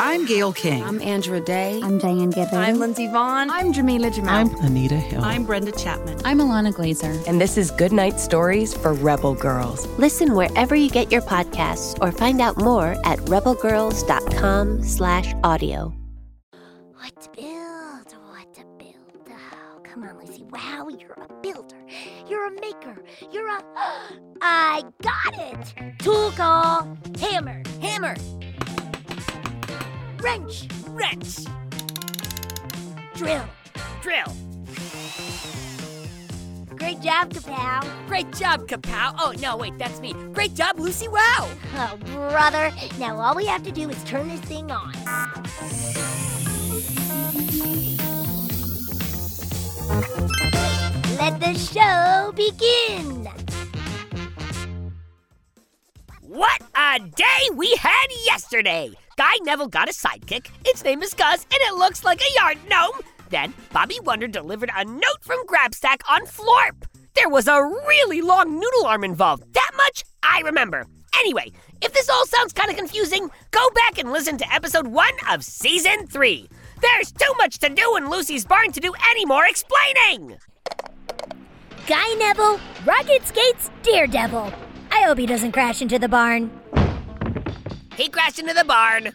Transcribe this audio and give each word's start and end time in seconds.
I'm 0.00 0.26
Gayle 0.26 0.52
King. 0.52 0.84
I'm 0.84 1.00
Andra 1.02 1.40
Day. 1.40 1.80
I'm 1.82 1.98
Diane 1.98 2.30
Gibbons. 2.30 2.54
I'm 2.54 2.78
Lindsey 2.78 3.08
Vonn. 3.08 3.48
I'm 3.50 3.72
Jameela 3.72 4.12
Jamil. 4.12 4.28
I'm 4.28 4.54
Anita 4.64 4.94
Hill. 4.94 5.24
I'm 5.24 5.44
Brenda 5.44 5.72
Chapman. 5.72 6.20
I'm 6.24 6.38
Ilana 6.38 6.72
Glazer. 6.72 7.26
And 7.26 7.40
this 7.40 7.58
is 7.58 7.72
Goodnight 7.72 8.20
Stories 8.20 8.72
for 8.72 8.94
Rebel 8.94 9.34
Girls. 9.34 9.88
Listen 9.98 10.36
wherever 10.36 10.76
you 10.76 10.88
get 10.88 11.10
your 11.10 11.22
podcasts 11.22 12.00
or 12.00 12.12
find 12.12 12.40
out 12.40 12.56
more 12.58 12.92
at 13.04 13.18
rebelgirls.com 13.20 14.84
slash 14.84 15.34
audio. 15.42 15.92
What 16.94 17.20
to 17.20 17.30
build? 17.30 18.12
What 18.30 18.54
to 18.54 18.64
build? 18.78 19.28
Oh, 19.30 19.80
come 19.82 20.04
on, 20.04 20.16
Lucy. 20.24 20.44
Wow, 20.44 20.86
you're 20.96 21.14
a 21.14 21.42
builder. 21.42 21.76
You're 22.28 22.46
a 22.46 22.60
maker. 22.60 23.02
You're 23.32 23.48
a... 23.48 23.64
I 24.42 24.84
got 25.02 25.36
it! 25.36 25.74
Tool 25.98 26.30
call. 26.36 26.96
Hammer. 27.18 27.64
Hammer. 27.80 28.14
Wrench! 30.20 30.68
Wrench! 30.88 31.44
Drill! 33.14 33.44
Drill! 34.02 34.36
Great 36.76 37.00
job, 37.00 37.32
Kapow! 37.32 38.06
Great 38.08 38.32
job, 38.32 38.66
Kapow! 38.66 39.14
Oh, 39.18 39.32
no, 39.40 39.56
wait, 39.56 39.78
that's 39.78 40.00
me. 40.00 40.14
Great 40.32 40.54
job, 40.54 40.78
Lucy 40.78 41.06
Wow! 41.08 41.48
Oh, 41.76 41.98
brother. 42.06 42.72
Now 42.98 43.18
all 43.20 43.36
we 43.36 43.46
have 43.46 43.62
to 43.62 43.70
do 43.70 43.88
is 43.88 44.02
turn 44.04 44.28
this 44.28 44.40
thing 44.40 44.70
on. 44.70 44.92
Let 51.18 51.40
the 51.40 51.54
show 51.54 52.32
begin! 52.34 53.28
What 56.22 56.62
a 56.74 57.00
day 57.00 57.48
we 57.54 57.74
had 57.76 58.06
yesterday! 58.26 58.90
Guy 59.18 59.34
Neville 59.42 59.66
got 59.66 59.88
a 59.88 59.92
sidekick. 59.92 60.46
Its 60.64 60.84
name 60.84 61.02
is 61.02 61.12
Gus, 61.12 61.42
and 61.42 61.60
it 61.62 61.74
looks 61.74 62.04
like 62.04 62.20
a 62.20 62.34
yard 62.40 62.56
gnome. 62.70 63.00
Then 63.30 63.52
Bobby 63.72 63.98
Wonder 64.04 64.28
delivered 64.28 64.70
a 64.72 64.84
note 64.84 65.22
from 65.22 65.44
Grabstack 65.44 66.02
on 66.08 66.24
Florp. 66.24 66.84
There 67.14 67.28
was 67.28 67.48
a 67.48 67.60
really 67.60 68.20
long 68.20 68.60
noodle 68.60 68.86
arm 68.86 69.02
involved. 69.02 69.52
That 69.54 69.72
much 69.76 70.04
I 70.22 70.42
remember. 70.42 70.86
Anyway, 71.18 71.50
if 71.82 71.92
this 71.94 72.08
all 72.08 72.26
sounds 72.26 72.52
kind 72.52 72.70
of 72.70 72.76
confusing, 72.76 73.28
go 73.50 73.68
back 73.70 73.98
and 73.98 74.12
listen 74.12 74.38
to 74.38 74.54
episode 74.54 74.86
one 74.86 75.14
of 75.28 75.42
season 75.42 76.06
three. 76.06 76.48
There's 76.80 77.10
too 77.10 77.34
much 77.38 77.58
to 77.58 77.70
do 77.70 77.96
in 77.96 78.10
Lucy's 78.10 78.44
barn 78.44 78.70
to 78.70 78.78
do 78.78 78.92
any 79.10 79.26
more 79.26 79.46
explaining. 79.46 80.38
Guy 81.88 82.14
Neville, 82.14 82.60
Rocket 82.86 83.26
Skates, 83.26 83.68
Daredevil. 83.82 84.52
I 84.92 85.02
hope 85.02 85.18
he 85.18 85.26
doesn't 85.26 85.50
crash 85.50 85.82
into 85.82 85.98
the 85.98 86.08
barn. 86.08 86.52
He 87.98 88.08
crashed 88.08 88.38
into 88.38 88.54
the 88.54 88.64
barn. 88.64 89.02
No 89.02 89.10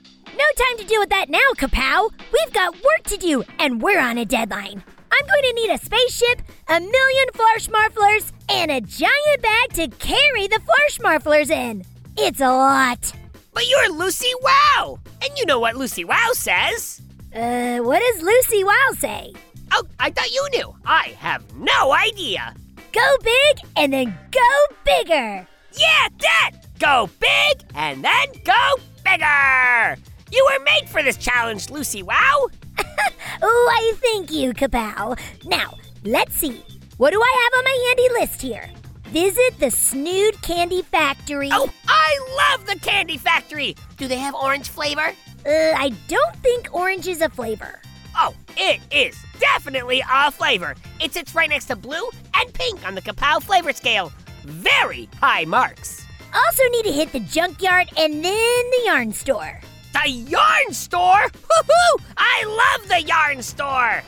time 0.57 0.77
to 0.77 0.83
deal 0.83 0.99
with 0.99 1.09
that 1.09 1.29
now, 1.29 1.53
Kapow. 1.55 2.11
We've 2.33 2.53
got 2.53 2.75
work 2.75 3.03
to 3.05 3.15
do, 3.15 3.41
and 3.57 3.81
we're 3.81 4.01
on 4.01 4.17
a 4.17 4.25
deadline. 4.25 4.83
I'm 5.09 5.25
going 5.25 5.43
to 5.43 5.53
need 5.53 5.69
a 5.69 5.77
spaceship, 5.77 6.41
a 6.67 6.81
million 6.81 7.27
Flarschmarflers, 7.33 8.33
and 8.49 8.69
a 8.71 8.81
giant 8.81 9.41
bag 9.41 9.73
to 9.75 9.87
carry 9.99 10.47
the 10.47 10.59
Flarschmarflers 10.59 11.49
in. 11.49 11.85
It's 12.17 12.41
a 12.41 12.49
lot. 12.49 13.13
But 13.53 13.69
you're 13.69 13.93
Lucy 13.93 14.31
Wow, 14.41 14.99
and 15.21 15.31
you 15.37 15.45
know 15.45 15.61
what 15.61 15.77
Lucy 15.77 16.03
Wow 16.03 16.31
says. 16.33 17.01
Uh, 17.33 17.77
what 17.77 18.01
does 18.01 18.21
Lucy 18.21 18.65
Wow 18.65 18.89
say? 18.97 19.31
Oh, 19.71 19.83
I 19.97 20.09
thought 20.09 20.33
you 20.33 20.45
knew. 20.55 20.75
I 20.85 21.15
have 21.19 21.55
no 21.55 21.93
idea. 21.93 22.53
Go 22.91 23.17
big 23.23 23.65
and 23.77 23.93
then 23.93 24.17
go 24.31 24.75
bigger. 24.83 25.47
Yeah, 25.71 26.07
that! 26.19 26.51
Go 26.83 27.09
big 27.17 27.63
and 27.75 28.03
then 28.03 28.27
go 28.43 28.75
bigger! 29.05 29.95
You 30.33 30.45
were 30.51 30.61
made 30.65 30.89
for 30.89 31.01
this 31.01 31.15
challenge, 31.15 31.69
Lucy 31.69 32.03
Wow! 32.03 32.49
Why, 33.39 33.93
thank 34.01 34.29
you, 34.33 34.51
Kapow. 34.51 35.17
Now, 35.45 35.75
let's 36.03 36.35
see. 36.35 36.61
What 36.97 37.11
do 37.13 37.21
I 37.21 37.41
have 37.41 37.57
on 37.57 37.63
my 37.63 37.85
handy 37.87 38.19
list 38.19 38.41
here? 38.41 38.69
Visit 39.05 39.57
the 39.61 39.71
Snood 39.71 40.41
Candy 40.41 40.81
Factory. 40.81 41.47
Oh, 41.53 41.69
I 41.87 42.51
love 42.51 42.65
the 42.65 42.77
Candy 42.81 43.17
Factory! 43.17 43.77
Do 43.95 44.09
they 44.09 44.17
have 44.17 44.35
orange 44.35 44.67
flavor? 44.67 45.13
Uh, 45.45 45.73
I 45.77 45.93
don't 46.09 46.35
think 46.37 46.67
orange 46.73 47.07
is 47.07 47.21
a 47.21 47.29
flavor. 47.29 47.79
Oh, 48.17 48.35
it 48.57 48.81
is 48.91 49.17
definitely 49.39 50.03
a 50.13 50.31
flavor. 50.31 50.75
It 50.99 51.13
sits 51.13 51.33
right 51.33 51.49
next 51.49 51.67
to 51.67 51.77
blue 51.77 52.09
and 52.35 52.53
pink 52.53 52.85
on 52.85 52.93
the 52.93 53.01
Kapow 53.01 53.41
flavor 53.41 53.71
scale. 53.71 54.11
Very 54.43 55.07
high 55.21 55.45
marks. 55.45 56.02
Also 56.33 56.63
need 56.71 56.83
to 56.85 56.91
hit 56.91 57.11
the 57.11 57.19
junkyard 57.19 57.89
and 57.97 58.23
then 58.23 58.23
the 58.71 58.81
yarn 58.85 59.13
store. 59.13 59.61
The 59.93 60.09
yarn 60.09 60.73
store? 60.73 61.29
Woohoo! 61.29 62.03
I 62.17 62.77
love 62.79 62.87
the 62.89 63.01
yarn 63.01 63.41
store! 63.43 64.03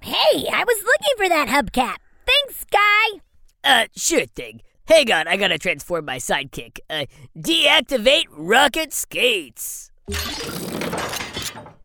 Hey, 0.00 0.48
I 0.52 0.64
was 0.64 0.84
looking 0.84 1.16
for 1.16 1.28
that 1.28 1.48
hubcap. 1.48 1.96
Thanks, 2.26 2.64
guy. 2.70 3.20
Uh, 3.64 3.86
sure 3.96 4.26
thing. 4.26 4.60
Hang 4.86 5.10
on, 5.10 5.26
I 5.26 5.36
gotta 5.36 5.58
transform 5.58 6.04
my 6.04 6.18
sidekick. 6.18 6.78
Uh, 6.90 7.06
deactivate 7.36 8.26
rocket 8.30 8.92
skates. 8.92 9.90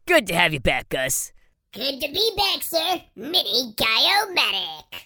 Good 0.05 0.27
to 0.27 0.35
have 0.35 0.53
you 0.53 0.59
back, 0.59 0.89
Gus. 0.89 1.31
Good 1.71 2.01
to 2.01 2.11
be 2.11 2.31
back, 2.35 2.63
sir. 2.63 2.99
Mini 3.15 3.75
Guy-O-Matic. 3.77 5.05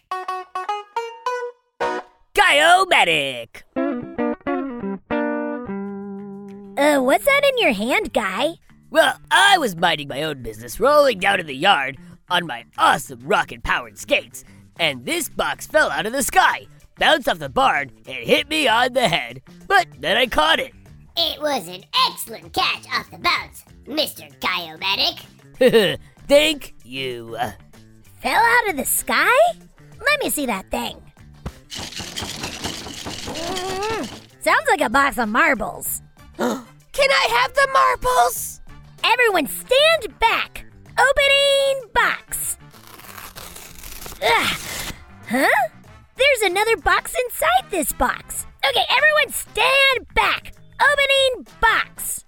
Guy-O-Matic! 2.34 3.63
Uh, 6.78 7.02
what's 7.02 7.26
that 7.26 7.41
in 7.43 7.58
your 7.58 7.73
hand, 7.73 8.14
Guy? 8.14 8.53
Well, 8.90 9.20
I 9.29 9.58
was 9.58 9.76
minding 9.76 10.08
my 10.08 10.23
own 10.23 10.41
business, 10.41 10.79
rolling 10.79 11.20
down 11.20 11.41
in 11.41 11.47
the 11.47 11.53
yard 11.53 11.97
on 12.29 12.47
my 12.47 12.64
awesome 12.78 13.20
rocket-powered 13.28 13.97
skates, 13.99 14.46
and 14.79 15.05
this 15.05 15.28
box 15.28 15.67
fell 15.67 15.91
out 15.91 16.05
of 16.05 16.14
the 16.14 16.23
sky, 16.23 16.67
bounced 16.97 17.28
off 17.28 17.40
the 17.40 17.49
barn, 17.49 17.91
and 18.08 18.26
hit 18.26 18.47
me 18.47 18.70
on 18.70 18.93
the 18.93 19.09
head. 19.09 19.41
But 19.67 19.88
then 19.99 20.16
I 20.16 20.28
caught 20.28 20.61
it. 20.61 20.72
It 21.17 21.41
was 21.41 21.67
an 21.67 21.84
excellent 22.08 22.53
catch 22.53 22.85
off 22.93 23.11
the 23.11 23.17
bounce, 23.17 23.66
Mr. 23.85 24.32
Guy-O-Matic. 24.40 25.99
Thank 26.28 26.73
you. 26.84 27.37
Fell 28.22 28.41
out 28.41 28.70
of 28.70 28.78
the 28.78 28.85
sky? 28.85 29.29
Let 29.99 30.23
me 30.23 30.29
see 30.29 30.46
that 30.46 30.70
thing. 30.72 31.02
Mm, 33.25 34.08
sounds 34.41 34.67
like 34.70 34.81
a 34.81 34.90
box 34.90 35.17
of 35.17 35.29
marbles. 35.29 36.02
Can 36.37 37.09
I 37.11 37.28
have 37.41 37.53
the 37.53 37.67
marbles? 37.73 38.61
Everyone 39.03 39.47
stand 39.47 40.20
back. 40.20 40.66
Opening 40.97 41.90
box. 41.93 42.58
Ugh. 44.22 44.58
Huh? 45.28 45.69
There's 46.16 46.52
another 46.52 46.78
box 46.78 47.14
inside 47.26 47.72
this 47.72 47.91
box. 47.91 48.46
Okay, 48.69 48.85
everyone 48.96 49.34
stand 49.34 50.14
back. 50.14 50.53
Opening 50.79 51.47
box. 51.59 52.23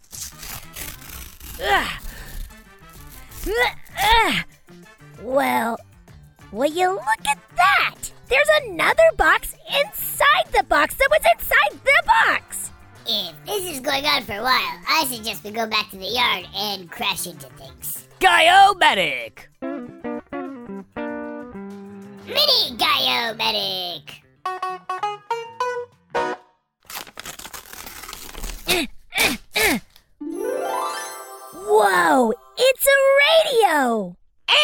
Ugh. 1.63 2.04
Ugh. 3.47 4.43
Well, 5.21 5.77
will 6.51 6.71
you 6.71 6.91
look 6.91 7.27
at 7.27 7.39
that? 7.55 7.95
There's 8.27 8.49
another 8.65 9.03
box 9.17 9.55
inside 9.81 10.51
the 10.51 10.63
box 10.63 10.95
that 10.95 11.07
was 11.09 11.21
inside 11.33 11.79
the 11.83 12.03
box. 12.05 12.71
If 13.07 13.33
this 13.45 13.75
is 13.75 13.79
going 13.79 14.05
on 14.05 14.23
for 14.23 14.33
a 14.33 14.43
while, 14.43 14.79
I 14.89 15.05
suggest 15.09 15.43
we 15.43 15.51
go 15.51 15.67
back 15.67 15.89
to 15.91 15.97
the 15.97 16.05
yard 16.05 16.45
and 16.55 16.91
crash 16.91 17.27
into 17.27 17.47
things. 17.49 18.07
Guy-O-Matic! 18.19 19.47
Mini 22.27 22.77
Guy-O-Matic! 22.77 24.21
Whoa, 31.67 32.33
it's 32.57 32.85
a 32.85 33.53
radio! 33.53 34.17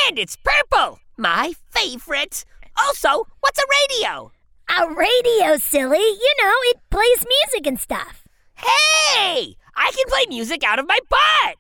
And 0.08 0.20
it's 0.20 0.38
purple! 0.38 1.00
My 1.18 1.54
favorite! 1.70 2.46
Also, 2.78 3.28
what's 3.42 3.60
a 3.60 4.00
radio? 4.00 4.32
A 4.70 4.94
radio, 4.94 5.58
silly. 5.58 6.00
You 6.00 6.34
know, 6.42 6.54
it 6.64 6.78
plays 6.90 7.26
music 7.28 7.68
and 7.68 7.80
stuff. 7.80 8.24
Hey! 8.56 9.56
I 9.76 9.92
can 9.92 10.06
play 10.08 10.26
music 10.30 10.64
out 10.64 10.80
of 10.80 10.88
my 10.88 11.00
butt! 11.10 11.58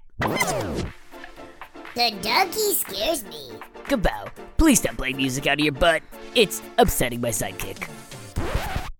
The 1.93 2.11
donkey 2.21 2.73
scares 2.73 3.23
me. 3.25 3.51
Kapow, 3.85 4.31
please 4.57 4.79
stop 4.79 4.95
playing 4.95 5.17
music 5.17 5.47
out 5.47 5.59
of 5.59 5.65
your 5.65 5.73
butt. 5.73 6.01
It's 6.35 6.61
upsetting 6.77 7.19
my 7.19 7.29
sidekick. 7.29 7.89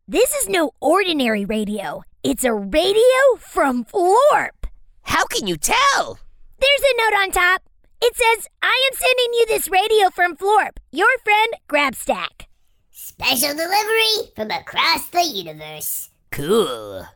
This 0.07 0.29
is 0.35 0.49
no 0.49 0.71
ordinary 0.81 1.45
radio. 1.45 2.03
It's 2.23 2.43
a 2.43 2.53
radio 2.53 3.37
from 3.39 3.85
Florp. 3.85 4.67
How 5.03 5.25
can 5.25 5.47
you 5.47 5.55
tell? 5.55 6.19
There's 6.61 6.91
a 6.93 6.97
note 6.97 7.21
on 7.23 7.31
top. 7.31 7.63
It 8.03 8.15
says, 8.15 8.47
I 8.61 8.89
am 8.91 8.97
sending 8.97 9.33
you 9.33 9.45
this 9.47 9.67
radio 9.67 10.11
from 10.11 10.37
Florp, 10.37 10.77
your 10.91 11.07
friend 11.23 11.53
Grabstack. 11.67 12.45
Special 12.91 13.49
delivery 13.49 14.31
from 14.35 14.51
across 14.51 15.09
the 15.09 15.23
universe. 15.23 16.11
Cool. 16.31 17.07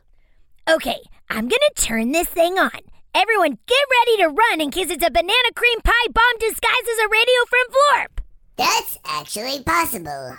Okay, 0.68 0.98
I'm 1.30 1.46
gonna 1.46 1.74
turn 1.76 2.10
this 2.10 2.26
thing 2.26 2.58
on. 2.58 2.80
Everyone 3.14 3.56
get 3.66 3.86
ready 4.00 4.16
to 4.22 4.28
run 4.28 4.60
in 4.60 4.72
case 4.72 4.90
it's 4.90 5.06
a 5.06 5.10
banana 5.12 5.52
cream 5.54 5.80
pie 5.84 6.10
bomb 6.12 6.38
disguised 6.40 6.88
as 6.92 7.04
a 7.04 7.08
radio 7.08 7.44
from 7.48 7.66
Florp. 7.70 8.20
That's 8.56 8.98
actually 9.04 9.62
possible. 9.62 10.36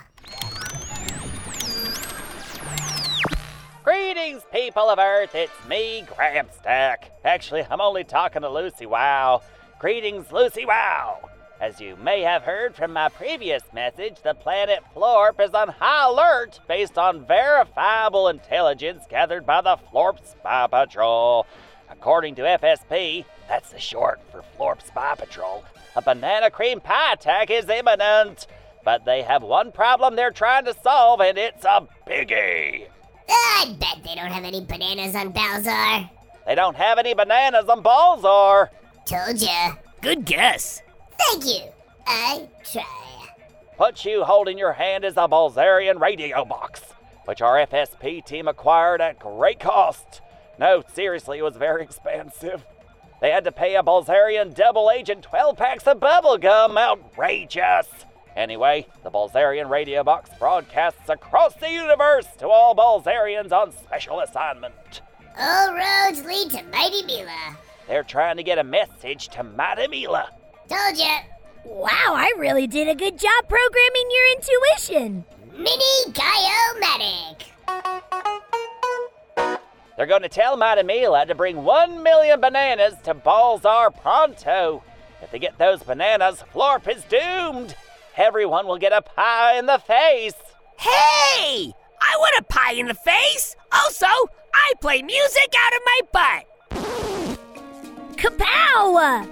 Greetings, 3.88 4.42
people 4.52 4.90
of 4.90 4.98
Earth. 4.98 5.34
It's 5.34 5.66
me, 5.66 6.04
Grabstack. 6.06 7.04
Actually, 7.24 7.64
I'm 7.70 7.80
only 7.80 8.04
talking 8.04 8.42
to 8.42 8.50
Lucy 8.50 8.84
Wow. 8.84 9.40
Greetings, 9.78 10.30
Lucy 10.30 10.66
Wow. 10.66 11.30
As 11.58 11.80
you 11.80 11.96
may 11.96 12.20
have 12.20 12.42
heard 12.42 12.74
from 12.74 12.92
my 12.92 13.08
previous 13.08 13.62
message, 13.72 14.16
the 14.22 14.34
planet 14.34 14.80
Florp 14.94 15.40
is 15.40 15.54
on 15.54 15.68
high 15.68 16.06
alert 16.06 16.60
based 16.68 16.98
on 16.98 17.24
verifiable 17.24 18.28
intelligence 18.28 19.04
gathered 19.08 19.46
by 19.46 19.62
the 19.62 19.78
Florp 19.90 20.18
Spy 20.22 20.66
Patrol. 20.66 21.46
According 21.88 22.34
to 22.34 22.42
FSP, 22.42 23.24
that's 23.48 23.70
the 23.70 23.78
short 23.78 24.20
for 24.30 24.44
Florp 24.58 24.86
Spy 24.86 25.14
Patrol, 25.14 25.64
a 25.96 26.02
banana 26.02 26.50
cream 26.50 26.80
pie 26.80 27.14
attack 27.14 27.50
is 27.50 27.70
imminent. 27.70 28.48
But 28.84 29.06
they 29.06 29.22
have 29.22 29.42
one 29.42 29.72
problem 29.72 30.14
they're 30.14 30.30
trying 30.30 30.66
to 30.66 30.74
solve, 30.74 31.22
and 31.22 31.38
it's 31.38 31.64
a 31.64 31.88
biggie. 32.06 32.88
I 33.28 33.76
bet 33.78 34.02
they 34.04 34.14
don't 34.14 34.30
have 34.30 34.44
any 34.44 34.64
bananas 34.64 35.14
on 35.14 35.32
Balzar. 35.32 36.10
They 36.46 36.54
don't 36.54 36.76
have 36.76 36.98
any 36.98 37.14
bananas 37.14 37.68
on 37.68 37.82
Balzar. 37.82 38.68
Told 39.04 39.40
ya. 39.40 39.74
Good 40.00 40.24
guess. 40.24 40.82
Thank 41.18 41.46
you. 41.46 41.60
I 42.06 42.48
try. 42.64 42.84
What 43.76 44.04
you 44.04 44.24
hold 44.24 44.48
in 44.48 44.58
your 44.58 44.72
hand 44.72 45.04
is 45.04 45.16
a 45.16 45.28
Balzarian 45.28 46.00
radio 46.00 46.44
box, 46.44 46.82
which 47.26 47.42
our 47.42 47.64
FSP 47.66 48.24
team 48.24 48.48
acquired 48.48 49.00
at 49.00 49.18
great 49.18 49.60
cost. 49.60 50.20
No, 50.58 50.82
seriously, 50.92 51.38
it 51.38 51.42
was 51.42 51.56
very 51.56 51.82
expensive. 51.82 52.64
They 53.20 53.30
had 53.30 53.44
to 53.44 53.52
pay 53.52 53.76
a 53.76 53.82
Balzarian 53.82 54.54
double 54.54 54.90
agent 54.90 55.22
12 55.22 55.56
packs 55.56 55.86
of 55.86 55.98
bubblegum. 55.98 56.76
Outrageous! 56.78 57.86
Anyway, 58.38 58.86
the 59.02 59.10
Balzarian 59.10 59.68
radio 59.68 60.04
box 60.04 60.30
broadcasts 60.38 61.08
across 61.08 61.54
the 61.54 61.72
universe 61.72 62.28
to 62.38 62.48
all 62.48 62.72
Balzarians 62.72 63.50
on 63.50 63.72
special 63.72 64.20
assignment. 64.20 65.00
All 65.36 65.74
roads 65.74 66.24
lead 66.24 66.52
to 66.52 66.62
Mighty 66.70 67.02
Mila. 67.02 67.56
They're 67.88 68.04
trying 68.04 68.36
to 68.36 68.44
get 68.44 68.58
a 68.58 68.62
message 68.62 69.26
to 69.30 69.42
Mighty 69.42 69.88
Mila. 69.88 70.30
Told 70.68 70.96
ya. 70.96 71.18
Wow, 71.64 72.14
I 72.14 72.32
really 72.38 72.68
did 72.68 72.86
a 72.86 72.94
good 72.94 73.18
job 73.18 73.48
programming 73.48 74.08
your 74.08 74.32
intuition. 74.36 75.24
Mini 75.56 76.12
Guy-O-Matic. 76.12 77.42
They're 79.96 80.06
going 80.06 80.22
to 80.22 80.28
tell 80.28 80.56
Mighty 80.56 80.84
Mila 80.84 81.26
to 81.26 81.34
bring 81.34 81.64
one 81.64 82.04
million 82.04 82.40
bananas 82.40 82.94
to 83.02 83.14
Balzar 83.14 83.90
pronto. 84.00 84.84
If 85.22 85.32
they 85.32 85.40
get 85.40 85.58
those 85.58 85.82
bananas, 85.82 86.44
Florp 86.54 86.86
is 86.88 87.02
doomed. 87.02 87.74
Everyone 88.18 88.66
will 88.66 88.78
get 88.78 88.92
a 88.92 89.00
pie 89.00 89.56
in 89.56 89.66
the 89.66 89.78
face. 89.78 90.34
Hey! 90.76 91.72
I 92.00 92.16
want 92.16 92.34
a 92.40 92.42
pie 92.52 92.72
in 92.72 92.86
the 92.86 92.94
face! 92.94 93.54
Also, 93.70 94.06
I 94.52 94.72
play 94.80 95.02
music 95.02 95.54
out 95.56 95.72
of 95.72 95.80
my 95.86 96.00
butt! 96.12 96.44
Kapow! 98.16 99.28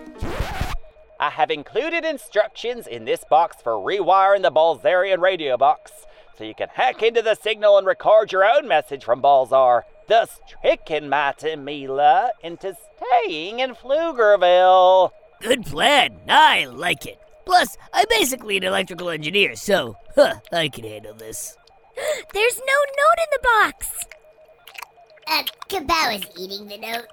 I 1.18 1.30
have 1.30 1.50
included 1.50 2.04
instructions 2.04 2.86
in 2.86 3.06
this 3.06 3.24
box 3.28 3.56
for 3.60 3.72
rewiring 3.72 4.42
the 4.42 4.52
Balzarian 4.52 5.18
radio 5.18 5.56
box, 5.56 5.90
so 6.38 6.44
you 6.44 6.54
can 6.54 6.68
hack 6.68 7.02
into 7.02 7.22
the 7.22 7.34
signal 7.34 7.78
and 7.78 7.88
record 7.88 8.30
your 8.30 8.44
own 8.44 8.68
message 8.68 9.04
from 9.04 9.20
Balzar, 9.20 9.82
thus 10.06 10.38
tricking 10.48 11.08
Mighty 11.08 11.56
Mila 11.56 12.30
into 12.40 12.76
staying 12.94 13.58
in 13.58 13.74
Pflugerville. 13.74 15.10
Good 15.40 15.66
plan. 15.66 16.20
I 16.28 16.66
like 16.66 17.04
it. 17.04 17.20
Plus, 17.46 17.78
I'm 17.92 18.06
basically 18.10 18.56
an 18.56 18.64
electrical 18.64 19.08
engineer, 19.08 19.54
so 19.54 19.96
huh, 20.16 20.40
I 20.52 20.68
can 20.68 20.84
handle 20.84 21.14
this. 21.14 21.56
There's 22.34 22.58
no 22.58 22.74
note 22.98 23.18
in 23.18 23.28
the 23.32 23.38
box. 23.42 24.04
Uh, 25.28 25.42
Kapow 25.68 26.16
is 26.16 26.26
eating 26.38 26.66
the 26.66 26.76
note. 26.76 27.06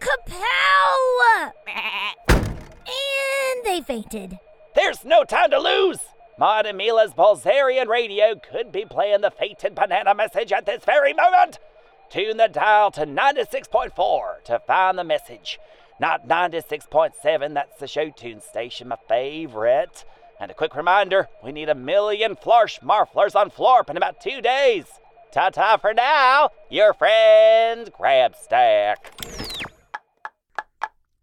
Kapow! 0.00 1.52
and 2.88 3.64
they 3.64 3.80
fainted. 3.80 4.38
There's 4.74 5.04
no 5.04 5.24
time 5.24 5.50
to 5.50 5.58
lose! 5.58 6.00
Mighty 6.38 6.72
Mila's 6.72 7.12
Balzarian 7.12 7.86
radio 7.86 8.34
could 8.34 8.72
be 8.72 8.84
playing 8.84 9.20
the 9.20 9.30
fated 9.30 9.74
banana 9.74 10.14
message 10.14 10.52
at 10.52 10.66
this 10.66 10.84
very 10.84 11.12
moment. 11.12 11.58
Tune 12.10 12.38
the 12.38 12.48
dial 12.48 12.90
to 12.92 13.06
96.4 13.06 14.44
to 14.44 14.58
find 14.66 14.98
the 14.98 15.04
message. 15.04 15.58
Not 16.00 16.26
96.7, 16.26 17.52
that's 17.52 17.78
the 17.78 17.86
show 17.86 18.08
tune 18.08 18.40
station, 18.40 18.88
my 18.88 18.96
favorite. 19.06 20.06
And 20.40 20.50
a 20.50 20.54
quick 20.54 20.74
reminder 20.74 21.28
we 21.44 21.52
need 21.52 21.68
a 21.68 21.74
million 21.74 22.36
Flarschmarflers 22.36 23.36
on 23.36 23.50
Florp 23.50 23.90
in 23.90 23.98
about 23.98 24.18
two 24.18 24.40
days. 24.40 24.86
Ta 25.30 25.50
ta 25.50 25.76
for 25.76 25.92
now, 25.92 26.48
your 26.70 26.94
friend 26.94 27.90
Grabstack. 27.92 28.96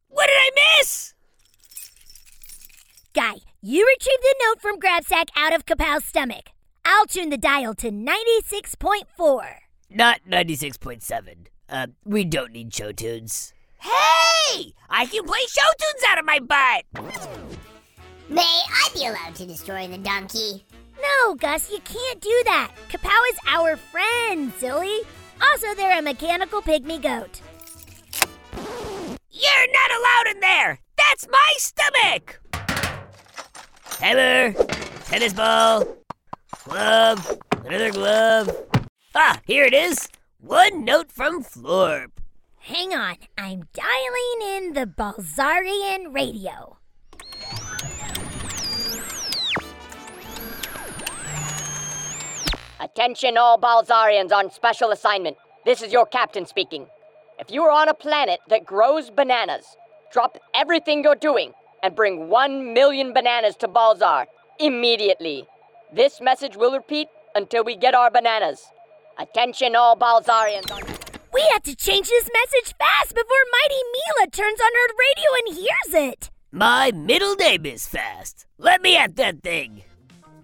What 0.09 0.27
did 0.27 0.37
I 0.37 0.51
miss? 0.79 1.15
Guy, 3.15 3.33
you 3.63 3.83
retrieved 3.83 4.21
the 4.21 4.35
note 4.45 4.61
from 4.61 4.79
Grabstack 4.79 5.29
out 5.35 5.55
of 5.55 5.65
Kapow's 5.65 6.05
stomach. 6.05 6.51
I'll 6.85 7.07
tune 7.07 7.31
the 7.31 7.37
dial 7.37 7.73
to 7.75 7.89
96.4. 7.89 9.45
Not 9.89 10.19
96.7. 10.29 11.47
Uh, 11.67 11.87
we 12.05 12.23
don't 12.23 12.51
need 12.51 12.71
show 12.73 12.91
tunes. 12.91 13.53
Hey! 13.79 14.16
I 14.89 15.05
can 15.05 15.23
play 15.25 15.39
show 15.49 15.69
tunes 15.79 16.03
out 16.09 16.19
of 16.19 16.25
my 16.25 16.39
butt! 16.39 16.85
May 18.29 18.41
I 18.41 18.89
be 18.93 19.05
allowed 19.05 19.35
to 19.35 19.45
destroy 19.45 19.87
the 19.87 19.97
donkey? 19.97 20.65
No, 21.01 21.35
Gus, 21.35 21.71
you 21.71 21.79
can't 21.79 22.19
do 22.21 22.41
that. 22.45 22.71
Kapow 22.89 23.21
is 23.31 23.37
our 23.47 23.75
friend, 23.77 24.51
silly. 24.57 24.99
Also, 25.41 25.73
they're 25.75 25.99
a 25.99 26.01
mechanical 26.01 26.61
pygmy 26.61 27.01
goat. 27.01 27.41
You're 29.29 29.71
not 29.71 29.91
allowed 29.99 30.35
in 30.35 30.39
there! 30.39 30.79
That's 30.97 31.27
my 31.27 31.53
stomach! 31.57 32.41
Hammer, 33.99 34.53
tennis 35.05 35.33
ball, 35.33 35.85
glove, 36.65 37.39
another 37.65 37.91
glove. 37.91 38.55
Ah, 39.15 39.39
here 39.45 39.65
it 39.65 39.73
is. 39.73 40.09
One 40.39 40.85
note 40.85 41.11
from 41.11 41.43
Florp. 41.43 42.11
Hang 42.67 42.93
on, 42.93 43.15
I'm 43.37 43.63
dialing 43.71 44.41
in 44.41 44.73
the 44.73 44.85
Balzarian 44.85 46.13
radio. 46.13 46.75
Attention, 52.81 53.37
all 53.37 53.57
Balzarians 53.57 54.33
on 54.33 54.51
special 54.51 54.91
assignment. 54.91 55.37
This 55.63 55.81
is 55.81 55.93
your 55.93 56.05
captain 56.05 56.45
speaking. 56.45 56.87
If 57.39 57.49
you 57.49 57.63
are 57.63 57.71
on 57.71 57.87
a 57.87 57.93
planet 57.93 58.41
that 58.49 58.65
grows 58.65 59.11
bananas, 59.11 59.77
drop 60.11 60.37
everything 60.53 61.05
you're 61.05 61.15
doing 61.15 61.53
and 61.81 61.95
bring 61.95 62.27
one 62.27 62.73
million 62.73 63.13
bananas 63.13 63.55
to 63.61 63.69
Balzar 63.69 64.25
immediately. 64.59 65.47
This 65.95 66.19
message 66.19 66.57
will 66.57 66.73
repeat 66.73 67.07
until 67.33 67.63
we 67.63 67.77
get 67.77 67.95
our 67.95 68.11
bananas. 68.11 68.61
Attention, 69.17 69.73
all 69.73 69.95
Balzarians. 69.95 70.96
We 71.33 71.47
have 71.53 71.63
to 71.63 71.75
change 71.75 72.07
this 72.07 72.29
message 72.33 72.75
fast 72.77 73.09
before 73.09 73.51
Mighty 73.51 73.81
Mila 73.93 74.31
turns 74.31 74.59
on 74.61 74.71
her 74.73 74.93
radio 74.99 75.29
and 75.39 75.55
hears 75.55 76.11
it. 76.11 76.29
My 76.51 76.91
middle 76.91 77.35
name 77.35 77.65
is 77.65 77.87
Fast. 77.87 78.45
Let 78.57 78.81
me 78.81 78.97
at 78.97 79.15
that 79.17 79.43
thing. 79.43 79.83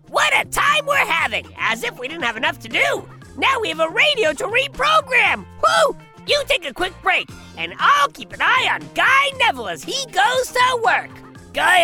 What 0.09 0.33
a 0.35 0.45
time 0.49 0.85
we're 0.85 0.97
having! 0.97 1.47
As 1.57 1.83
if 1.83 1.97
we 1.97 2.07
didn't 2.07 2.23
have 2.23 2.37
enough 2.37 2.59
to 2.59 2.69
do. 2.69 3.07
Now 3.37 3.59
we 3.59 3.69
have 3.69 3.79
a 3.79 3.89
radio 3.89 4.33
to 4.33 4.43
reprogram. 4.43 5.45
Whoo! 5.63 5.97
You 6.27 6.41
take 6.47 6.65
a 6.65 6.73
quick 6.73 6.93
break, 7.01 7.29
and 7.57 7.73
I'll 7.79 8.09
keep 8.09 8.31
an 8.33 8.41
eye 8.41 8.69
on 8.71 8.87
Guy 8.93 9.31
Neville 9.39 9.69
as 9.69 9.83
he 9.83 10.05
goes 10.11 10.51
to 10.51 10.81
work. 10.83 11.09
Guy 11.53 11.83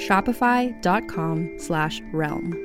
Shopify.com 0.00 1.58
slash 1.58 2.00
realm. 2.12 2.64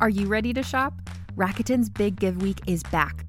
Are 0.00 0.08
you 0.08 0.28
ready 0.28 0.52
to 0.52 0.62
shop? 0.62 0.94
Rakuten's 1.36 1.88
Big 1.88 2.16
Give 2.20 2.40
Week 2.40 2.60
is 2.66 2.82
back. 2.84 3.28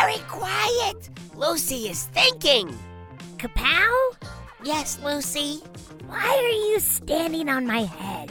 Very 0.00 0.18
quiet! 0.28 1.10
Lucy 1.36 1.88
is 1.88 2.04
thinking! 2.04 2.76
Kapow? 3.36 4.16
Yes, 4.64 4.98
Lucy? 5.04 5.62
Why 6.06 6.26
are 6.26 6.70
you 6.70 6.80
standing 6.80 7.50
on 7.50 7.66
my 7.66 7.82
head? 7.82 8.30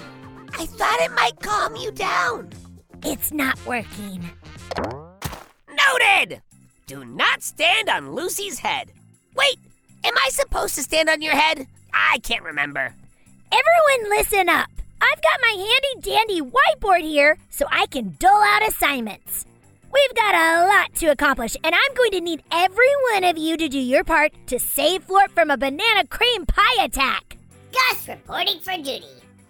I 0.57 0.65
thought 0.65 0.99
it 1.01 1.11
might 1.11 1.39
calm 1.39 1.75
you 1.75 1.91
down. 1.91 2.49
It's 3.03 3.31
not 3.31 3.63
working. 3.67 4.27
Noted! 5.69 6.41
Do 6.87 7.05
not 7.05 7.43
stand 7.43 7.87
on 7.87 8.15
Lucy's 8.15 8.57
head. 8.57 8.91
Wait, 9.35 9.59
am 10.03 10.13
I 10.17 10.29
supposed 10.31 10.73
to 10.75 10.81
stand 10.81 11.07
on 11.07 11.21
your 11.21 11.35
head? 11.35 11.67
I 11.93 12.17
can't 12.23 12.43
remember. 12.43 12.93
Everyone, 13.51 14.17
listen 14.17 14.49
up. 14.49 14.69
I've 15.01 15.21
got 15.21 15.39
my 15.41 15.51
handy 15.51 16.09
dandy 16.09 16.41
whiteboard 16.41 17.01
here 17.01 17.37
so 17.51 17.65
I 17.71 17.85
can 17.85 18.15
dole 18.19 18.41
out 18.41 18.67
assignments. 18.67 19.45
We've 19.91 20.15
got 20.15 20.35
a 20.35 20.67
lot 20.67 20.93
to 20.95 21.07
accomplish, 21.07 21.55
and 21.63 21.73
I'm 21.73 21.93
going 21.95 22.11
to 22.11 22.21
need 22.21 22.43
every 22.51 22.93
one 23.13 23.23
of 23.23 23.37
you 23.37 23.57
to 23.57 23.67
do 23.67 23.79
your 23.79 24.03
part 24.03 24.31
to 24.47 24.59
save 24.59 25.07
Florp 25.07 25.31
from 25.31 25.49
a 25.49 25.57
banana 25.57 26.05
cream 26.07 26.45
pie 26.45 26.83
attack. 26.83 27.37
Gus 27.71 28.07
reporting 28.07 28.59
for 28.59 28.75
duty. 28.77 29.05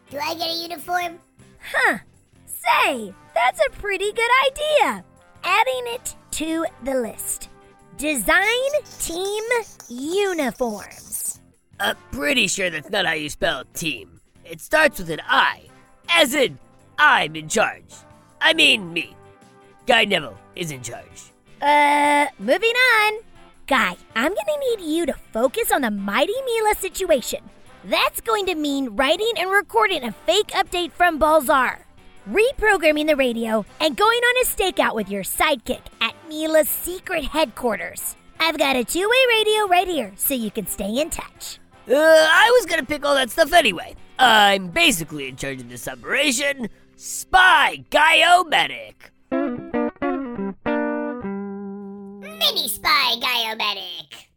Do 0.10 0.17
I 0.17 0.36
get 0.36 0.50
a 0.50 0.62
uniform? 0.62 1.19
Huh. 1.60 1.98
Say, 2.46 3.13
that's 3.36 3.60
a 3.65 3.69
pretty 3.79 4.12
good 4.13 4.31
idea. 4.48 5.03
Adding 5.43 5.84
it 5.88 6.15
to 6.31 6.65
the 6.84 6.96
list. 6.96 7.50
Design 7.98 8.72
team 9.00 9.43
uniforms. 9.89 11.41
I'm 11.79 11.98
pretty 12.12 12.48
sure 12.48 12.69
that's 12.69 12.89
not 12.89 13.05
how 13.05 13.13
you 13.13 13.29
spell 13.29 13.63
team. 13.74 14.22
It 14.46 14.62
starts 14.62 15.00
with 15.00 15.10
an 15.10 15.22
I, 15.27 15.63
as 16.10 16.34
in, 16.34 16.60
I'm 16.98 17.36
in 17.36 17.50
charge. 17.50 17.93
I 18.41 18.53
mean, 18.53 18.93
me. 18.93 19.15
Guy 19.89 20.05
Neville 20.05 20.38
is 20.55 20.69
in 20.69 20.84
charge. 20.84 21.31
Uh, 21.60 22.27
moving 22.38 22.75
on. 23.00 23.13
Guy, 23.65 23.98
I'm 24.15 24.36
gonna 24.36 24.60
need 24.69 24.81
you 24.81 25.08
to 25.08 25.15
focus 25.34 25.72
on 25.72 25.81
the 25.81 25.89
Mighty 25.89 26.39
Mila 26.46 26.75
situation. 26.75 27.39
That's 27.86 28.22
going 28.22 28.46
to 28.46 28.53
mean 28.53 28.96
writing 28.96 29.31
and 29.36 29.50
recording 29.50 30.03
a 30.03 30.12
fake 30.12 30.50
update 30.50 30.91
from 30.91 31.17
Balzar, 31.17 31.79
reprogramming 32.29 33.08
the 33.08 33.15
radio, 33.15 33.65
and 33.79 33.98
going 33.98 34.19
on 34.19 34.43
a 34.43 34.46
stakeout 34.46 34.93
with 34.93 35.10
your 35.10 35.24
sidekick 35.24 35.81
at 36.01 36.13
Mila's 36.27 36.69
secret 36.69 37.25
headquarters. 37.25 38.15
I've 38.39 38.60
got 38.60 38.75
a 38.75 38.84
two 38.84 39.10
way 39.10 39.38
radio 39.39 39.65
right 39.65 39.88
here 39.88 40.12
so 40.17 40.36
you 40.36 40.51
can 40.51 40.67
stay 40.67 41.00
in 41.00 41.10
touch. 41.10 41.58
Uh, 41.89 41.96
I 41.96 42.51
was 42.60 42.67
gonna 42.67 42.86
pick 42.86 43.03
all 43.03 43.15
that 43.15 43.31
stuff 43.31 43.53
anyway. 43.53 43.96
I'm 44.19 44.67
basically 44.67 45.29
in 45.29 45.36
charge 45.36 45.62
of 45.62 45.69
this 45.69 45.88
operation, 45.88 46.69
Spy 46.96 47.77
Guy 47.89 48.19
Guy-O-Matic. 48.19 49.10
Mini 52.39 52.69
Spy 52.69 53.15
Guy-O-Matic. 53.19 54.27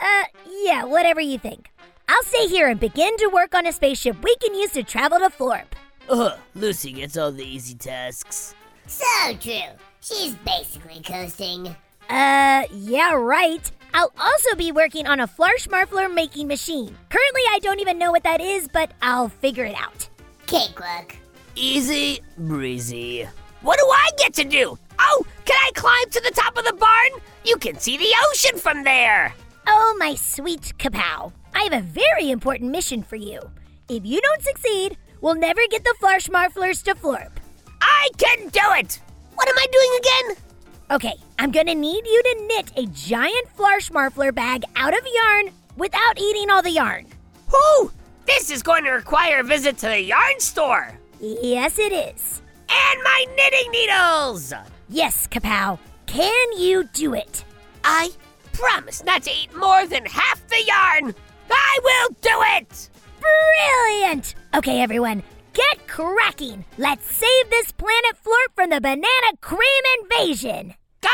Uh, 0.00 0.24
yeah, 0.62 0.84
whatever 0.84 1.20
you 1.20 1.38
think. 1.38 1.70
I'll 2.08 2.22
stay 2.22 2.46
here 2.46 2.68
and 2.68 2.80
begin 2.80 3.14
to 3.18 3.26
work 3.28 3.54
on 3.54 3.66
a 3.66 3.72
spaceship 3.72 4.16
we 4.24 4.34
can 4.36 4.54
use 4.54 4.72
to 4.72 4.82
travel 4.82 5.18
to 5.18 5.28
Florp. 5.28 5.66
Ugh, 6.08 6.38
Lucy 6.54 6.92
gets 6.92 7.18
all 7.18 7.30
the 7.30 7.44
easy 7.44 7.74
tasks. 7.74 8.54
So 8.86 9.34
true. 9.38 9.76
She's 10.00 10.34
basically 10.36 11.02
coasting. 11.02 11.76
Uh, 12.08 12.64
yeah, 12.72 13.12
right. 13.12 13.70
I'll 13.92 14.12
also 14.18 14.56
be 14.56 14.72
working 14.72 15.06
on 15.06 15.20
a 15.20 15.26
Flarschmarfler 15.26 16.12
making 16.12 16.48
machine. 16.48 16.96
Currently, 17.10 17.42
I 17.50 17.58
don't 17.60 17.80
even 17.80 17.98
know 17.98 18.12
what 18.12 18.22
that 18.22 18.40
is, 18.40 18.66
but 18.66 18.92
I'll 19.02 19.28
figure 19.28 19.64
it 19.64 19.74
out. 19.76 20.08
Cakewalk. 20.46 21.16
Easy 21.54 22.20
breezy. 22.38 23.28
What 23.62 23.78
do 23.78 23.86
I 23.86 24.10
get 24.18 24.32
to 24.34 24.44
do? 24.44 24.78
Oh, 24.98 25.24
can 25.44 25.56
I 25.56 25.70
climb 25.74 26.10
to 26.10 26.20
the 26.20 26.30
top 26.30 26.56
of 26.56 26.64
the 26.64 26.72
barn? 26.72 27.22
You 27.44 27.56
can 27.56 27.78
see 27.78 27.96
the 27.96 28.14
ocean 28.28 28.58
from 28.58 28.84
there. 28.84 29.34
Oh, 29.66 29.96
my 29.98 30.14
sweet 30.14 30.72
Kapow. 30.78 31.32
I 31.54 31.62
have 31.64 31.72
a 31.72 31.86
very 31.86 32.30
important 32.30 32.70
mission 32.70 33.02
for 33.02 33.16
you. 33.16 33.40
If 33.88 34.04
you 34.04 34.20
don't 34.20 34.42
succeed, 34.42 34.96
we'll 35.20 35.34
never 35.34 35.60
get 35.70 35.84
the 35.84 35.94
Flarschmarflers 36.00 36.82
to 36.84 36.94
Florp. 36.94 37.32
I 37.80 38.08
can 38.18 38.48
do 38.48 38.60
it! 38.78 39.00
What 39.34 39.48
am 39.48 39.58
I 39.58 39.66
doing 39.72 39.90
again? 39.98 40.44
Okay, 40.90 41.14
I'm 41.38 41.50
gonna 41.50 41.74
need 41.74 42.06
you 42.06 42.22
to 42.22 42.46
knit 42.46 42.72
a 42.76 42.86
giant 42.92 43.48
Flarschmarfler 43.56 44.34
bag 44.34 44.64
out 44.76 44.96
of 44.96 45.06
yarn 45.12 45.50
without 45.76 46.18
eating 46.18 46.50
all 46.50 46.62
the 46.62 46.70
yarn. 46.70 47.06
Whoo! 47.52 47.90
This 48.26 48.50
is 48.50 48.62
going 48.62 48.84
to 48.84 48.90
require 48.90 49.40
a 49.40 49.44
visit 49.44 49.78
to 49.78 49.86
the 49.86 50.00
yarn 50.00 50.40
store. 50.40 50.98
Yes, 51.20 51.78
it 51.78 51.92
is. 51.92 52.42
And 52.68 53.02
my 53.04 53.26
knitting 53.36 53.70
needles! 53.70 54.52
Yes, 54.88 55.26
Kapow. 55.26 55.78
Can 56.06 56.52
you 56.56 56.84
do 56.84 57.14
it? 57.14 57.44
I 57.82 58.10
promise 58.52 59.04
not 59.04 59.22
to 59.24 59.30
eat 59.30 59.54
more 59.56 59.86
than 59.86 60.06
half 60.06 60.46
the 60.48 60.62
yarn. 60.64 61.14
I 61.50 61.78
will 61.82 62.08
do 62.20 62.42
it! 62.56 62.88
Brilliant! 63.20 64.34
Okay, 64.54 64.80
everyone, 64.80 65.22
get 65.52 65.86
cracking. 65.86 66.64
Let's 66.78 67.10
save 67.10 67.50
this 67.50 67.72
planet 67.72 68.16
Florp 68.22 68.54
from 68.54 68.70
the 68.70 68.80
banana 68.80 69.36
cream 69.40 69.60
invasion. 70.02 70.74
Go 71.00 71.10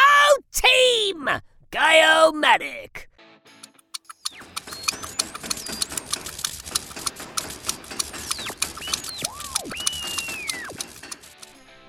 team! 0.52 1.28
Guy-O-Matic! 1.70 3.06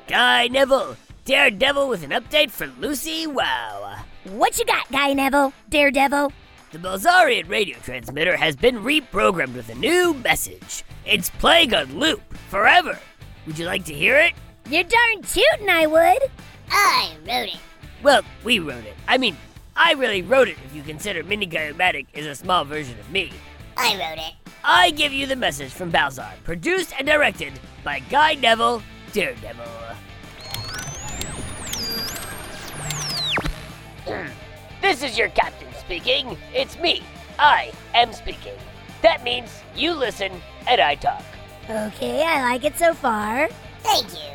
Guy 0.07 0.47
Neville, 0.47 0.95
Daredevil 1.25 1.87
with 1.87 2.03
an 2.03 2.09
update 2.09 2.51
for 2.51 2.67
Lucy 2.81 3.27
Wow. 3.27 3.95
What 4.25 4.59
you 4.59 4.65
got, 4.65 4.91
Guy 4.91 5.13
Neville? 5.13 5.53
Daredevil? 5.69 6.33
The 6.73 6.77
Balzarian 6.77 7.47
radio 7.47 7.77
transmitter 7.77 8.35
has 8.35 8.57
been 8.57 8.79
reprogrammed 8.79 9.55
with 9.55 9.69
a 9.69 9.75
new 9.75 10.13
message. 10.15 10.83
It's 11.05 11.29
playing 11.29 11.73
on 11.73 11.97
loop 11.97 12.21
forever. 12.49 12.99
Would 13.47 13.57
you 13.57 13.65
like 13.65 13.85
to 13.85 13.93
hear 13.93 14.17
it? 14.17 14.33
You're 14.69 14.83
darn 14.83 15.21
tootin', 15.21 15.69
I 15.69 15.87
would. 15.87 16.29
I 16.69 17.13
wrote 17.25 17.53
it. 17.53 17.59
Well, 18.01 18.23
we 18.43 18.59
wrote 18.59 18.83
it. 18.83 18.95
I 19.07 19.17
mean, 19.17 19.37
I 19.77 19.93
really 19.93 20.23
wrote 20.23 20.49
it 20.49 20.57
if 20.65 20.75
you 20.75 20.83
consider 20.83 21.23
Mini 21.23 21.45
Guy-O-Matic 21.45 22.07
is 22.13 22.25
a 22.25 22.35
small 22.35 22.65
version 22.65 22.99
of 22.99 23.09
me. 23.09 23.31
I 23.77 23.93
wrote 23.93 24.19
it. 24.21 24.33
I 24.61 24.89
give 24.89 25.13
you 25.13 25.25
the 25.25 25.37
message 25.37 25.71
from 25.71 25.89
Balzar, 25.89 26.33
produced 26.43 26.93
and 26.97 27.07
directed 27.07 27.53
by 27.81 27.99
Guy 27.99 28.33
Neville, 28.33 28.83
Daredevil. 29.13 29.63
This 34.81 35.03
is 35.03 35.17
your 35.17 35.29
captain 35.29 35.67
speaking. 35.79 36.37
It's 36.53 36.77
me. 36.77 37.03
I 37.39 37.71
am 37.93 38.13
speaking. 38.13 38.53
That 39.01 39.23
means 39.23 39.49
you 39.75 39.93
listen 39.93 40.31
and 40.67 40.81
I 40.81 40.95
talk. 40.95 41.23
Okay, 41.69 42.23
I 42.23 42.41
like 42.41 42.63
it 42.65 42.77
so 42.77 42.93
far. 42.93 43.49
Thank 43.79 44.13
you. 44.13 44.29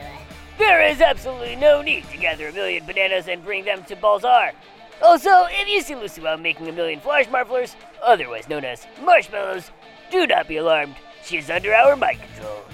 There 0.59 0.83
is 0.85 1.00
absolutely 1.00 1.57
no 1.57 1.83
need 1.83 2.09
to 2.11 2.16
gather 2.16 2.48
a 2.48 2.52
million 2.52 2.85
bananas 2.85 3.28
and 3.28 3.44
bring 3.44 3.64
them 3.64 3.85
to 3.85 3.96
Balzar. 3.96 4.52
Also, 5.00 5.46
if 5.48 5.68
you 5.68 5.81
see 5.81 5.94
Lucy 5.94 6.20
while 6.20 6.37
making 6.37 6.68
a 6.68 6.72
million 6.72 7.00
Flarschmarflers, 7.00 7.76
otherwise 8.02 8.48
known 8.48 8.64
as 8.64 8.87
marshmallows, 9.04 9.70
do 10.11 10.26
not 10.26 10.48
be 10.48 10.57
alarmed. 10.57 10.96
She 11.22 11.37
is 11.38 11.50
under 11.50 11.72
our 11.74 11.94
mind 11.94 12.18
control. 12.20 12.64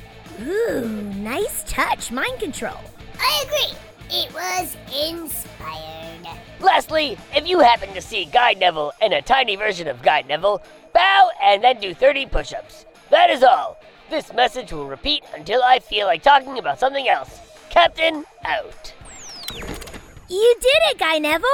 Ooh, 0.43 1.13
nice 1.17 1.65
touch, 1.67 2.11
mind 2.11 2.39
control. 2.41 2.81
I 3.21 3.45
agree. 3.47 3.77
It 4.11 4.33
was 4.33 4.77
inspired. 4.95 6.04
Lastly, 6.61 7.19
if 7.35 7.47
you 7.47 7.61
happen 7.61 7.93
to 7.95 8.01
see 8.01 8.25
Guy 8.25 8.55
Neville 8.55 8.93
and 9.01 9.13
a 9.13 9.23
tiny 9.23 9.57
version 9.57 9.89
of 9.89 10.03
Guy 10.03 10.23
Neville, 10.23 10.63
bow 10.93 11.31
and 11.43 11.63
then 11.63 11.81
do 11.81 11.95
30 11.95 12.27
push 12.27 12.53
ups. 12.53 12.87
That 13.11 13.31
is 13.31 13.43
all. 13.43 13.79
This 14.11 14.33
message 14.33 14.73
will 14.73 14.87
repeat 14.87 15.25
until 15.35 15.63
I 15.63 15.79
feel 15.79 16.07
like 16.07 16.23
talking 16.23 16.59
about 16.59 16.79
something 16.79 17.09
else. 17.09 17.41
Captain, 17.71 18.25
out. 18.45 18.95
You 20.29 20.55
did 20.61 20.81
it, 20.91 20.99
Guy 20.99 21.19
Neville. 21.19 21.49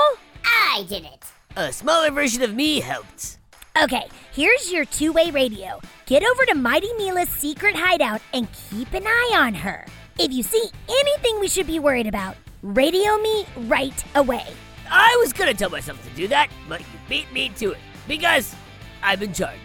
I 0.44 0.84
did 0.88 1.04
it. 1.04 1.24
A 1.56 1.72
smaller 1.72 2.10
version 2.10 2.42
of 2.42 2.54
me 2.54 2.80
helped. 2.80 3.38
Okay, 3.80 4.06
here's 4.32 4.72
your 4.72 4.84
two 4.84 5.12
way 5.12 5.30
radio. 5.30 5.80
Get 6.06 6.24
over 6.24 6.44
to 6.46 6.54
Mighty 6.54 6.92
Mila's 6.94 7.28
secret 7.28 7.74
hideout 7.76 8.20
and 8.32 8.48
keep 8.52 8.92
an 8.94 9.06
eye 9.06 9.32
on 9.36 9.54
her. 9.54 9.86
If 10.18 10.32
you 10.32 10.42
see 10.42 10.64
anything 10.88 11.40
we 11.40 11.48
should 11.48 11.66
be 11.66 11.78
worried 11.78 12.06
about, 12.06 12.36
radio 12.62 13.16
me 13.18 13.46
right 13.68 14.04
away. 14.14 14.46
I 14.90 15.16
was 15.20 15.32
gonna 15.32 15.54
tell 15.54 15.70
myself 15.70 16.02
to 16.02 16.10
do 16.16 16.28
that, 16.28 16.48
but 16.68 16.80
you 16.80 16.86
beat 17.08 17.32
me 17.32 17.50
to 17.56 17.72
it 17.72 17.78
because 18.08 18.54
I'm 19.02 19.22
in 19.22 19.32
charge. 19.32 19.58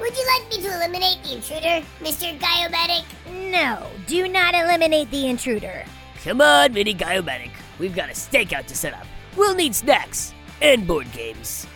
Would 0.00 0.16
you 0.16 0.26
like 0.26 0.50
me 0.50 0.60
to 0.62 0.74
eliminate 0.74 1.22
the 1.22 1.34
intruder, 1.34 1.86
Mr. 2.00 2.38
Guy-O-Matic? 2.40 3.04
No, 3.50 3.86
do 4.06 4.26
not 4.28 4.54
eliminate 4.54 5.10
the 5.10 5.28
intruder. 5.28 5.84
Come 6.24 6.40
on, 6.40 6.72
Mini 6.72 6.92
Guy-O-Matic. 6.92 7.52
We've 7.78 7.94
got 7.94 8.08
a 8.08 8.12
stakeout 8.12 8.66
to 8.66 8.76
set 8.76 8.92
up. 8.94 9.06
We'll 9.36 9.54
need 9.54 9.74
snacks 9.74 10.34
and 10.60 10.86
board 10.86 11.10
games. 11.12 11.66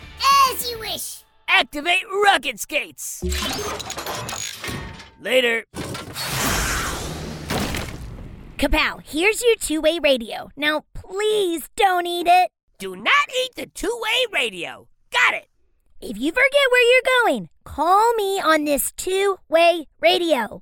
As 0.51 0.69
you 0.69 0.79
wish. 0.79 1.23
Activate 1.47 2.03
rocket 2.25 2.59
skates. 2.59 3.23
Later. 5.21 5.65
Kapow, 8.59 9.01
here's 9.05 9.41
your 9.41 9.55
two 9.55 9.79
way 9.79 9.99
radio. 10.03 10.49
Now, 10.57 10.83
please 10.93 11.69
don't 11.77 12.05
eat 12.05 12.27
it. 12.27 12.51
Do 12.77 12.93
not 12.93 13.29
eat 13.41 13.55
the 13.55 13.67
two 13.67 13.97
way 14.03 14.25
radio. 14.33 14.89
Got 15.13 15.35
it. 15.35 15.47
If 16.01 16.17
you 16.17 16.29
forget 16.33 16.67
where 16.69 16.91
you're 16.91 17.23
going, 17.23 17.49
call 17.63 18.13
me 18.15 18.41
on 18.41 18.65
this 18.65 18.91
two 18.97 19.37
way 19.47 19.87
radio. 20.01 20.61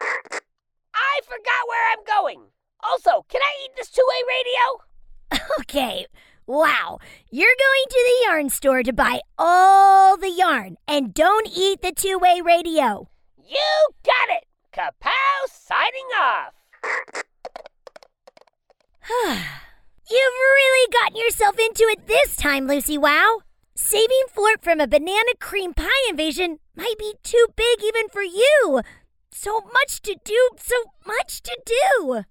I 0.00 1.20
forgot 1.24 1.66
where 1.66 1.92
I'm 1.92 2.04
going. 2.06 2.44
Also, 2.84 3.26
can 3.28 3.40
I 3.42 3.64
eat 3.64 3.72
this 3.76 3.90
two 3.90 4.06
way 4.08 4.22
radio? 4.28 5.44
Okay, 5.60 6.06
wow. 6.46 7.00
You're 7.32 7.48
going 7.48 7.84
to 7.90 8.04
the 8.06 8.26
yarn 8.28 8.48
store 8.48 8.84
to 8.84 8.92
buy 8.92 9.22
all 9.36 10.16
the 10.16 10.30
yarn 10.30 10.76
and 10.86 11.12
don't 11.12 11.48
eat 11.48 11.82
the 11.82 11.90
two 11.90 12.16
way 12.16 12.40
radio. 12.40 13.08
You 13.44 13.88
got 14.04 14.36
it. 14.36 14.47
Kapow 14.78 15.48
signing 15.50 16.06
off. 16.16 16.54
You've 20.08 20.38
really 20.54 20.92
gotten 20.92 21.16
yourself 21.16 21.56
into 21.58 21.82
it 21.90 22.06
this 22.06 22.36
time, 22.36 22.68
Lucy 22.68 22.96
Wow. 22.96 23.40
Saving 23.74 24.26
Florp 24.32 24.62
from 24.62 24.78
a 24.78 24.86
banana 24.86 25.34
cream 25.40 25.74
pie 25.74 25.88
invasion 26.08 26.60
might 26.76 26.94
be 26.96 27.14
too 27.24 27.46
big 27.56 27.82
even 27.82 28.08
for 28.08 28.22
you. 28.22 28.82
So 29.32 29.62
much 29.72 30.00
to 30.02 30.16
do, 30.22 30.50
so 30.58 30.76
much 31.04 31.42
to 31.42 31.58
do. 31.66 32.22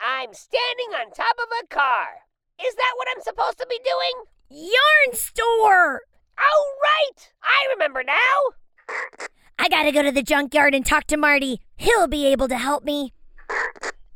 I'm 0.00 0.34
standing 0.34 0.90
on 0.98 1.12
top 1.12 1.36
of 1.38 1.48
a 1.62 1.68
car. 1.68 2.24
Is 2.60 2.74
that 2.74 2.94
what 2.96 3.06
I'm 3.14 3.22
supposed 3.22 3.58
to 3.58 3.66
be 3.70 3.78
doing? 3.78 4.24
Yarn 4.50 5.14
store! 5.14 6.02
Oh, 6.36 6.74
right! 6.82 7.30
I 7.44 7.68
remember 7.72 8.02
now. 8.02 9.28
I 9.62 9.68
gotta 9.68 9.92
go 9.92 10.02
to 10.02 10.10
the 10.10 10.22
junkyard 10.22 10.74
and 10.74 10.86
talk 10.86 11.06
to 11.08 11.18
Marty. 11.18 11.60
He'll 11.76 12.06
be 12.06 12.26
able 12.28 12.48
to 12.48 12.56
help 12.56 12.82
me. 12.82 13.12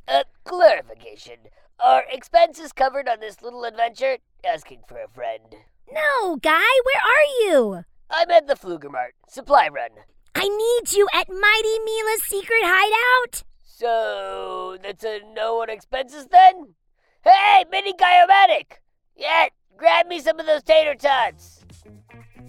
A 0.09 0.25
clarification. 0.45 1.37
Are 1.79 2.05
expenses 2.11 2.73
covered 2.73 3.07
on 3.07 3.21
this 3.21 3.43
little 3.43 3.65
adventure? 3.65 4.17
Asking 4.43 4.81
for 4.89 4.97
a 4.97 5.09
friend. 5.09 5.45
No, 5.93 6.37
Guy, 6.37 6.63
where 6.85 7.03
are 7.03 7.43
you? 7.43 7.85
I'm 8.09 8.31
at 8.31 8.47
the 8.47 8.55
Flugermart. 8.55 9.13
Supply 9.29 9.69
run. 9.69 9.91
I 10.35 10.49
need 10.49 10.93
you 10.95 11.07
at 11.13 11.29
Mighty 11.29 11.79
Mila's 11.85 12.23
secret 12.23 12.63
hideout. 12.63 13.45
So, 13.63 14.79
that's 14.83 15.05
a 15.05 15.21
no 15.35 15.61
on 15.61 15.69
expenses 15.69 16.27
then? 16.29 16.75
Hey, 17.23 17.67
Mini 17.71 17.93
Guy-O-Matic! 17.93 18.79
Yeah, 19.15 19.49
grab 19.77 20.07
me 20.07 20.21
some 20.21 20.41
of 20.41 20.47
those 20.47 20.63
tater 20.63 20.95
tots. 20.95 21.65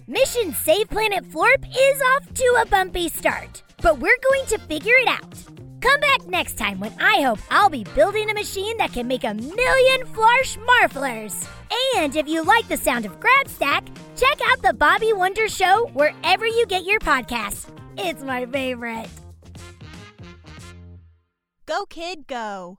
Mission 0.06 0.52
Save 0.52 0.88
Planet 0.88 1.24
Florp 1.24 1.64
is 1.68 2.02
off 2.14 2.32
to 2.34 2.58
a 2.62 2.66
bumpy 2.66 3.08
start. 3.08 3.62
but 3.82 3.98
we're 3.98 4.18
going 4.30 4.46
to 4.46 4.58
figure 4.58 4.94
it 4.98 5.08
out. 5.08 5.34
Come 5.80 6.00
back 6.00 6.26
next 6.26 6.56
time 6.56 6.80
when 6.80 6.92
I 6.98 7.20
hope 7.22 7.38
I'll 7.50 7.68
be 7.68 7.84
building 7.94 8.30
a 8.30 8.34
machine 8.34 8.76
that 8.78 8.92
can 8.92 9.06
make 9.06 9.24
a 9.24 9.34
million 9.34 10.06
Flarsh 10.06 10.56
Marflers. 10.66 11.46
And 11.96 12.16
if 12.16 12.26
you 12.26 12.42
like 12.42 12.66
the 12.68 12.76
sound 12.76 13.04
of 13.04 13.20
Grabstack, 13.20 13.86
check 14.16 14.38
out 14.46 14.62
the 14.62 14.72
Bobby 14.72 15.12
Wonder 15.12 15.48
Show 15.48 15.90
wherever 15.92 16.46
you 16.46 16.66
get 16.66 16.84
your 16.84 17.00
podcasts. 17.00 17.68
It's 17.98 18.22
my 18.22 18.46
favorite. 18.46 19.08
Go, 21.66 21.84
kid, 21.86 22.26
go. 22.26 22.78